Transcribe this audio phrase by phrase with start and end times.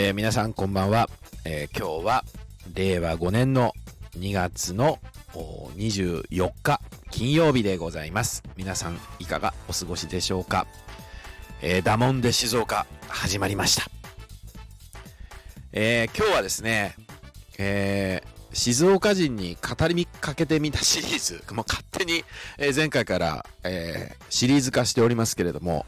[0.00, 1.10] えー、皆さんこんばんは、
[1.44, 2.24] えー、今日は
[2.72, 3.72] 令和5年の
[4.16, 5.00] 2月の
[5.34, 6.80] 24日
[7.10, 8.44] 金曜日でございます。
[8.56, 10.68] 皆さんいかがお過ごしでしょうか、
[11.62, 13.90] えー、ダモンで静岡始まりました、
[15.72, 16.94] え今日はですね、
[17.58, 18.22] え
[18.52, 21.42] 静岡人に語りかけてみたシリーズ。
[21.52, 22.24] もう勝手に、
[22.56, 25.86] え前回から、えシリーズ化しておりますけれども、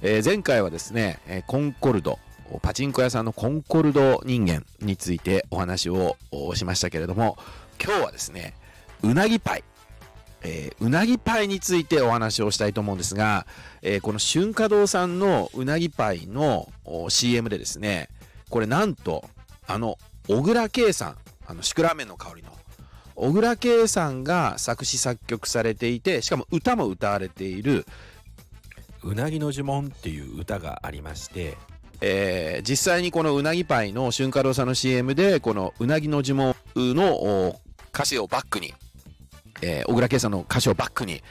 [0.00, 2.20] え前回はですね、えコンコルド
[2.62, 6.16] パチンコ屋さんのコンコルド人間についてお話を
[6.54, 7.36] しましたけれども、
[7.82, 8.54] 今日はですね、
[9.02, 9.64] うなぎパイ。
[10.42, 13.46] えー、うなぎパイについてお話をしたいと思うんですが、
[13.82, 16.68] えー、この春華堂さんのうなぎパイの
[17.08, 18.08] CM でですね、
[18.48, 19.28] これなんと、
[19.66, 22.50] あの、小倉圭さん、あの、シクラメンの香りの、
[23.16, 27.84] 小倉圭さんが作詞作曲されていて、しかも歌も歌われている、
[29.02, 31.56] うなぎの呪文っていう歌がありまして、
[32.00, 36.54] えー、実際にこのうなぎパイの春華堂さんの CM で、このうなぎの呪文
[36.94, 37.60] の
[37.92, 38.74] 歌詞をバックに、
[39.62, 41.22] えー、小倉圭さんの歌詞をバックに、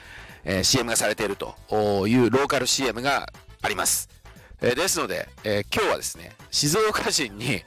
[0.43, 1.55] えー、CM がされていると
[2.07, 3.29] いうローカル CM が
[3.61, 4.09] あります。
[4.61, 7.63] えー、ですので、えー、今日はですね、静岡人に、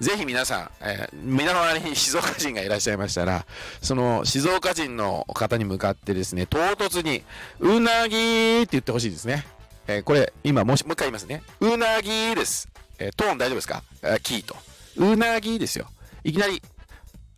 [0.00, 3.46] ぜひ皆さん、えー、皆の周りに静岡人がいらっしゃいましたら、
[3.80, 7.22] その静岡人の方に向かってですね、唐突に、
[7.60, 9.46] うなぎって言ってほしいですね。
[9.86, 11.42] えー、これ、今もし、もう一回言いますね。
[11.60, 12.68] うなぎです。
[12.98, 13.82] えー、トーン大丈夫ですか？
[14.22, 14.56] キーと。
[14.96, 15.88] うなぎですよ。
[16.22, 16.62] いきなり、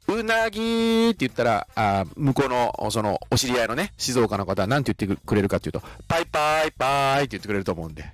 [0.08, 8.04] うなぎって言ったら、あ向こうの、その、お知り合いのね、静岡の方は何て言ってくれるかっていうと、パイパイパイって言ってくれると思うんで。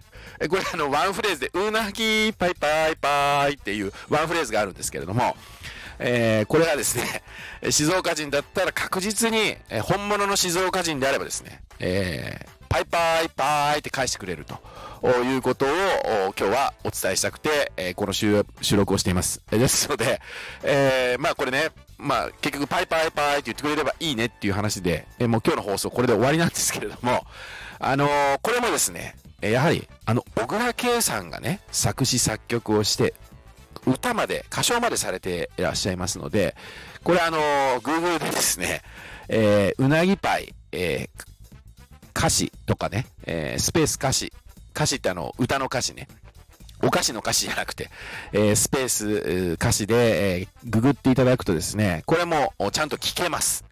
[0.41, 5.37] えこれあの、ワンフレーズで、うなぎパイパイパイっていうワンフレーズがあるんですけれども、
[5.99, 7.23] えー、これはですね、
[7.71, 15.69] 静岡人だったら確実に、え、本物の静岡人であればですね、えー、パイパイパイって返してくれるということを
[16.39, 19.43] 今日はお伝えしたくて、えー、この収録をしています。
[19.51, 20.23] ですので、
[20.63, 21.69] えー、まあこれね、
[21.99, 27.27] まあ結局パイパイパイって言ってくれればいいねっていう話で、えー、もう今日の放送これで終わりなんですけれども、
[27.79, 33.13] あのー、これもですね、やはりあの小倉圭さんがね、作詞作曲をして、
[33.87, 36.57] 歌まで、歌唱までされていらっしゃいますので、
[37.05, 38.81] これあのー、Google でですね、
[39.29, 41.32] えー、うなぎパイ、えー、
[42.23, 44.33] 歌詞とかね、えー、スペース歌詞。
[44.77, 46.07] 歌詞ってあの、歌の歌詞ね。
[46.81, 47.91] お菓子の歌詞じゃなくて、
[48.33, 49.07] えー、スペース
[49.55, 53.65] 歌詞で、えー、ググっていただくとですね、これもちゃんと聞けます。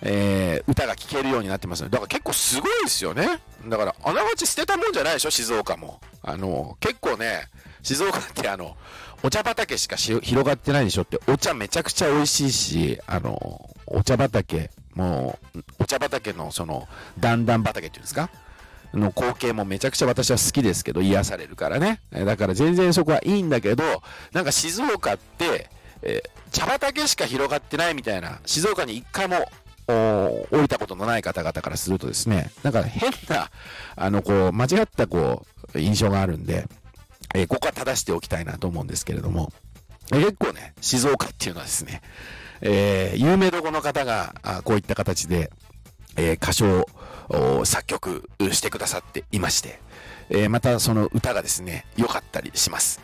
[0.00, 3.40] えー、歌が聴けるようになってますので、だから結構すごいですよね。
[3.68, 6.00] だから、あながち捨てたもんじゃないでしょ、静岡も。
[6.22, 7.46] あの、結構ね、
[7.84, 8.76] 静岡ってあの、
[9.22, 15.51] お茶畑しか広がってないでしょって、お茶めちゃくちゃ美味しいし、あの、お茶畑、もう、
[15.92, 16.88] 茶畑のその、
[17.18, 18.30] 段々畑っていうんですか？
[18.94, 22.00] の光景もめちゃくちゃ私は好きですけど、癒されるからね。
[22.10, 23.84] だから全然そこはいいんだけど、
[24.32, 25.70] なんか静岡って、
[26.02, 29.50] えー、茶畑しか広がってないみたいな、静岡に一回も
[29.86, 33.50] 降りたことのない方々からするとですね、なんか変な、
[33.96, 36.66] あの、こう、間違ったこう、印象があるんで、
[37.34, 39.52] えー、ここは正しておきたいなと思うんですけれども、
[40.12, 42.02] えー、結構ね、静岡っていうのはですね、
[42.60, 45.50] えー、有名どこの方が、あこういった形で、
[46.16, 46.86] えー、歌唱
[47.28, 49.78] を作曲してくださっていまして、
[50.30, 53.00] えー、またその歌がですね、良かったりします。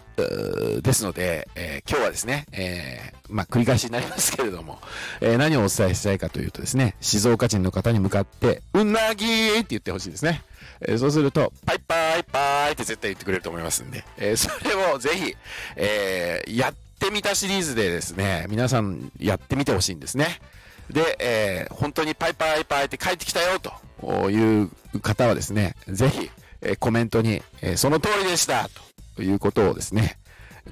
[0.83, 4.81] ですので、えー、今日はですね、えー、まあ、繰り返しになりますけれども、
[5.21, 10.43] えー、何をお伝えしたいかというとですね、静岡人の方に向かって、うなぎーって言ってほしいですね。
[10.81, 15.37] えー、そうすると、パイパイパイって絶対言ってくれると思いますんで、えー、それをぜひ、
[15.77, 20.41] えー、やってみたシリーズでですね、皆さんやってみてほしいんですね。
[20.91, 26.31] で、えー、本当にパイパイパイって帰ってきたよという方はですね、ぜひ、
[26.63, 28.69] えー、コメントに、えー、その通りでした
[29.17, 30.19] ということをですね、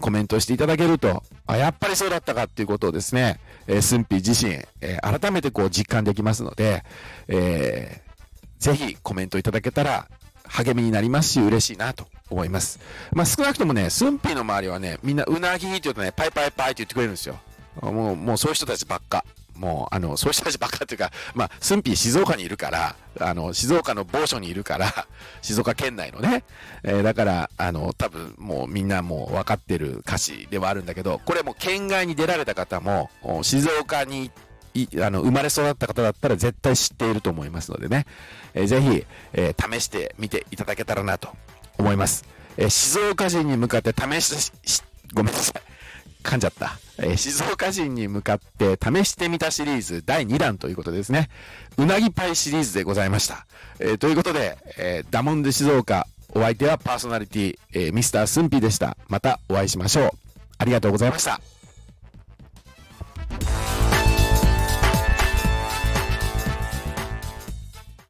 [0.01, 6.85] コメントしていただけると、あ、やっぱりそうだったかっていうことをですね、えー、スンピ自身、えー、改めてこう実感できますので、
[7.29, 10.09] えー、ぜひコメントいただけたら
[10.45, 12.79] 励みになりますし、嬉しいなと思います。
[13.13, 17.39] まあ、少なくともね、スンピーの周りはね、みんなうなぎって言うとね、パイパイパイって言ってくれるんですよ。
[17.81, 19.25] もう、もうそういう人たちばっか。
[19.57, 25.07] もう、あの、そういう人たちばっかっていうか、 まあ、スンピー静岡にいるから、あの、静岡の某所にいるから、
[25.43, 26.45] 静岡県内のね、
[26.83, 33.11] えー、だから、あの、多分もうみんなもう分かってる歌詞ではあるんだけど、これも県外に出られた方も、
[33.43, 34.31] 静岡に
[35.03, 38.05] あの生まれ育った方だったら絶対知っていると思いますのでね、
[38.53, 41.31] えー、ぜひ、えー、試してみていただけたらなと
[41.79, 42.25] 思います。
[42.59, 44.53] えー、静岡人に向かって試し、
[45.15, 45.66] ごめんなさい。
[46.27, 46.79] 噛んじゃった。
[46.99, 51.29] えー、静岡人に向かって試してみたシリーズ第2弾ということですね。
[51.79, 53.47] うなぎパイシリーズでございました。
[53.79, 58.97] えー、ということで、えー、ダモンで静岡、お相手はパーソナリティ、えー、ミスタースンピーでした。
[59.09, 60.11] またお会いしましょう。
[60.59, 61.41] ありがとうございました。